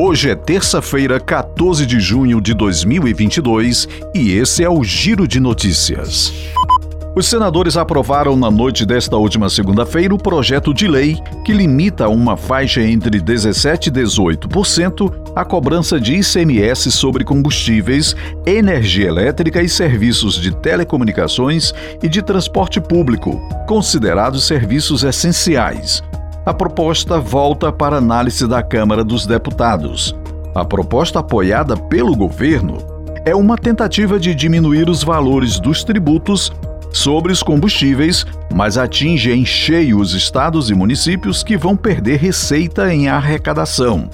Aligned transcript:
Hoje 0.00 0.30
é 0.30 0.36
terça-feira, 0.36 1.18
14 1.18 1.84
de 1.84 1.98
junho 1.98 2.40
de 2.40 2.54
2022 2.54 3.88
e 4.14 4.30
esse 4.30 4.62
é 4.62 4.70
o 4.70 4.84
Giro 4.84 5.26
de 5.26 5.40
Notícias. 5.40 6.32
Os 7.16 7.26
senadores 7.26 7.76
aprovaram 7.76 8.36
na 8.36 8.48
noite 8.48 8.86
desta 8.86 9.16
última 9.16 9.50
segunda-feira 9.50 10.14
o 10.14 10.18
projeto 10.18 10.72
de 10.72 10.86
lei 10.86 11.18
que 11.44 11.52
limita 11.52 12.08
uma 12.08 12.36
faixa 12.36 12.80
entre 12.80 13.20
17% 13.20 13.88
e 13.88 13.90
18% 13.90 15.12
a 15.34 15.44
cobrança 15.44 15.98
de 15.98 16.14
ICMS 16.14 16.92
sobre 16.92 17.24
combustíveis, 17.24 18.14
energia 18.46 19.08
elétrica 19.08 19.60
e 19.60 19.68
serviços 19.68 20.40
de 20.40 20.54
telecomunicações 20.54 21.74
e 22.00 22.08
de 22.08 22.22
transporte 22.22 22.80
público, 22.80 23.36
considerados 23.66 24.46
serviços 24.46 25.02
essenciais. 25.02 26.04
A 26.48 26.54
proposta 26.54 27.20
volta 27.20 27.70
para 27.70 27.98
análise 27.98 28.48
da 28.48 28.62
Câmara 28.62 29.04
dos 29.04 29.26
Deputados. 29.26 30.16
A 30.54 30.64
proposta 30.64 31.18
apoiada 31.18 31.76
pelo 31.76 32.16
governo 32.16 32.78
é 33.26 33.34
uma 33.34 33.58
tentativa 33.58 34.18
de 34.18 34.34
diminuir 34.34 34.88
os 34.88 35.04
valores 35.04 35.60
dos 35.60 35.84
tributos 35.84 36.50
sobre 36.90 37.32
os 37.32 37.42
combustíveis, 37.42 38.24
mas 38.50 38.78
atinge 38.78 39.30
em 39.30 39.44
cheio 39.44 40.00
os 40.00 40.14
estados 40.14 40.70
e 40.70 40.74
municípios 40.74 41.42
que 41.42 41.54
vão 41.54 41.76
perder 41.76 42.18
receita 42.18 42.94
em 42.94 43.08
arrecadação. 43.08 44.08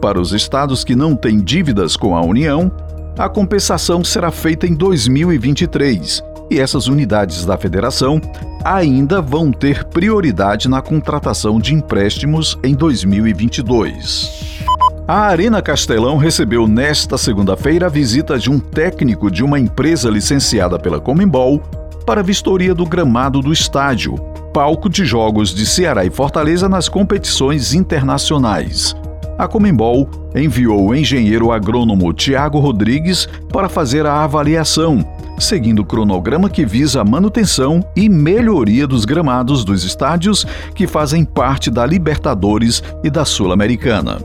Para 0.00 0.20
os 0.20 0.32
estados 0.32 0.82
que 0.82 0.96
não 0.96 1.14
têm 1.14 1.38
dívidas 1.38 1.96
com 1.96 2.16
a 2.16 2.20
União, 2.20 2.72
a 3.16 3.28
compensação 3.28 4.02
será 4.02 4.32
feita 4.32 4.66
em 4.66 4.74
2023 4.74 6.24
e 6.50 6.58
essas 6.58 6.88
unidades 6.88 7.44
da 7.44 7.56
federação 7.56 8.20
ainda 8.64 9.20
vão 9.20 9.52
ter 9.52 9.84
prioridade 9.84 10.68
na 10.68 10.82
contratação 10.82 11.58
de 11.58 11.74
empréstimos 11.74 12.58
em 12.62 12.74
2022. 12.74 14.64
A 15.06 15.20
Arena 15.20 15.62
Castelão 15.62 16.18
recebeu 16.18 16.68
nesta 16.68 17.16
segunda-feira 17.16 17.86
a 17.86 17.88
visita 17.88 18.38
de 18.38 18.50
um 18.50 18.58
técnico 18.58 19.30
de 19.30 19.42
uma 19.42 19.58
empresa 19.58 20.10
licenciada 20.10 20.78
pela 20.78 21.00
Comembol 21.00 21.60
para 22.04 22.20
a 22.20 22.24
vistoria 22.24 22.74
do 22.74 22.84
gramado 22.84 23.40
do 23.40 23.52
estádio, 23.52 24.16
palco 24.52 24.88
de 24.88 25.04
jogos 25.04 25.54
de 25.54 25.64
Ceará 25.64 26.04
e 26.04 26.10
Fortaleza 26.10 26.68
nas 26.68 26.88
competições 26.88 27.72
internacionais. 27.72 28.94
A 29.38 29.46
Comembol 29.46 30.10
enviou 30.34 30.88
o 30.88 30.94
engenheiro 30.94 31.52
agrônomo 31.52 32.12
Tiago 32.12 32.58
Rodrigues 32.58 33.28
para 33.52 33.68
fazer 33.68 34.04
a 34.04 34.24
avaliação, 34.24 34.98
seguindo 35.38 35.80
o 35.80 35.84
cronograma 35.84 36.48
que 36.48 36.64
visa 36.66 37.00
a 37.00 37.04
manutenção 37.04 37.84
e 37.94 38.08
melhoria 38.08 38.86
dos 38.86 39.04
gramados 39.04 39.64
dos 39.64 39.84
estádios 39.84 40.46
que 40.74 40.86
fazem 40.86 41.24
parte 41.24 41.70
da 41.70 41.86
Libertadores 41.86 42.82
e 43.02 43.10
da 43.10 43.24
Sul-Americana. 43.24 44.18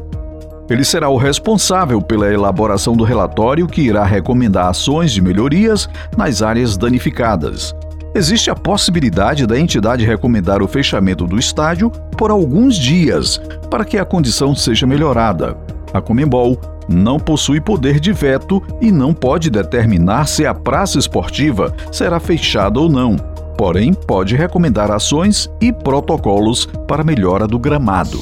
Ele 0.69 0.83
será 0.83 1.09
o 1.09 1.17
responsável 1.17 2.01
pela 2.01 2.31
elaboração 2.31 2.95
do 2.95 3.03
relatório 3.03 3.67
que 3.67 3.81
irá 3.81 4.03
recomendar 4.05 4.67
ações 4.67 5.11
de 5.11 5.21
melhorias 5.21 5.89
nas 6.17 6.41
áreas 6.41 6.77
danificadas. 6.77 7.75
Existe 8.15 8.51
a 8.51 8.55
possibilidade 8.55 9.47
da 9.47 9.59
entidade 9.59 10.05
recomendar 10.05 10.61
o 10.61 10.67
fechamento 10.67 11.25
do 11.25 11.37
estádio 11.37 11.89
por 12.17 12.29
alguns 12.29 12.75
dias 12.75 13.41
para 13.69 13.83
que 13.83 13.97
a 13.97 14.05
condição 14.05 14.55
seja 14.55 14.85
melhorada. 14.85 15.57
A 15.91 15.99
Comembol 15.99 16.59
não 16.87 17.19
possui 17.19 17.59
poder 17.61 17.99
de 17.99 18.11
veto 18.11 18.61
e 18.81 18.91
não 18.91 19.13
pode 19.13 19.49
determinar 19.49 20.27
se 20.27 20.45
a 20.45 20.53
praça 20.53 20.99
esportiva 20.99 21.75
será 21.91 22.19
fechada 22.19 22.79
ou 22.79 22.89
não. 22.89 23.15
Porém, 23.57 23.93
pode 23.93 24.35
recomendar 24.35 24.91
ações 24.91 25.49
e 25.61 25.71
protocolos 25.71 26.65
para 26.87 27.03
melhora 27.03 27.47
do 27.47 27.59
gramado. 27.59 28.19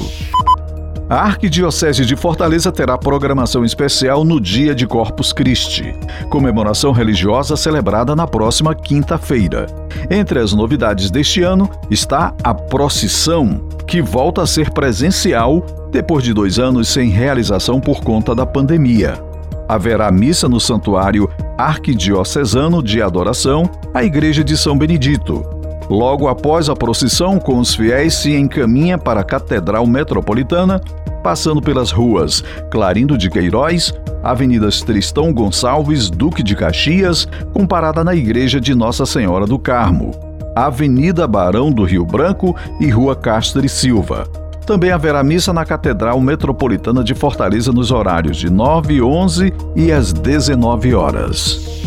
A 1.12 1.24
Arquidiocese 1.24 2.06
de 2.06 2.16
Fortaleza 2.16 2.72
terá 2.72 2.98
programação 2.98 3.66
especial 3.66 4.24
no 4.24 4.40
Dia 4.40 4.74
de 4.74 4.88
Corpus 4.88 5.34
Christi, 5.34 5.94
comemoração 6.30 6.94
religiosa 6.94 7.58
celebrada 7.58 8.16
na 8.16 8.26
próxima 8.26 8.74
quinta-feira. 8.74 9.66
Entre 10.10 10.40
as 10.40 10.54
novidades 10.54 11.12
deste 11.12 11.44
ano 11.44 11.70
está 11.90 12.34
a 12.42 12.54
procissão, 12.54 13.68
que 13.86 14.02
volta 14.02 14.44
a 14.44 14.48
ser 14.48 14.70
presencial 14.70 15.66
depois 15.92 16.24
de 16.24 16.34
dois 16.34 16.58
anos 16.58 16.88
sem 16.88 17.10
realização 17.10 17.82
por 17.82 18.02
conta 18.02 18.34
da 18.34 18.46
pandemia. 18.46 19.22
Haverá 19.68 20.10
missa 20.14 20.48
no 20.48 20.62
Santuário 20.62 21.30
Arquidiocesano 21.58 22.82
de 22.82 23.02
Adoração, 23.02 23.70
a 23.94 24.02
Igreja 24.02 24.46
de 24.46 24.56
São 24.56 24.78
Benedito. 24.78 25.61
Logo 25.92 26.30
após 26.30 26.70
a 26.70 26.74
procissão, 26.74 27.38
com 27.38 27.60
os 27.60 27.76
fiéis 27.76 28.14
se 28.14 28.34
encaminha 28.34 28.98
para 28.98 29.20
a 29.20 29.24
Catedral 29.26 29.86
Metropolitana, 29.86 30.80
passando 31.22 31.62
pelas 31.62 31.92
ruas 31.92 32.42
Clarindo 32.72 33.18
de 33.18 33.30
Queiroz, 33.30 33.94
Avenidas 34.24 34.80
Tristão 34.80 35.34
Gonçalves, 35.34 36.10
Duque 36.10 36.42
de 36.42 36.56
Caxias, 36.56 37.28
com 37.54 37.68
parada 37.68 38.06
na 38.06 38.16
Igreja 38.16 38.58
de 38.62 38.74
Nossa 38.74 39.06
Senhora 39.06 39.46
do 39.46 39.60
Carmo, 39.60 40.12
Avenida 40.56 41.28
Barão 41.28 41.70
do 41.70 41.84
Rio 41.84 42.06
Branco 42.06 42.56
e 42.80 42.90
Rua 42.90 43.14
Castro 43.14 43.66
e 43.66 43.68
Silva. 43.68 44.24
Também 44.66 44.92
haverá 44.92 45.22
missa 45.22 45.52
na 45.52 45.66
Catedral 45.66 46.22
Metropolitana 46.22 47.04
de 47.04 47.14
Fortaleza 47.14 47.74
nos 47.74 47.92
horários 47.92 48.38
de 48.38 48.50
9, 48.50 49.02
11 49.02 49.54
e 49.76 49.92
às 49.92 50.14
19 50.14 50.96
horas. 50.96 51.81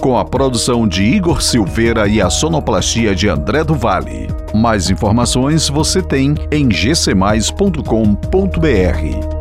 Com 0.00 0.16
a 0.16 0.24
produção 0.24 0.88
de 0.88 1.02
Igor 1.02 1.42
Silveira 1.42 2.08
e 2.08 2.22
a 2.22 2.30
sonoplastia 2.30 3.14
de 3.14 3.28
André 3.28 3.62
do 3.62 3.74
Vale. 3.74 4.28
Mais 4.54 4.88
informações 4.88 5.68
você 5.68 6.00
tem 6.00 6.34
em 6.50 6.66
gcmais.com.br. 6.66 9.39